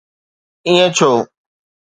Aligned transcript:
ائين 0.67 0.89
ڇو؟ 0.97 1.11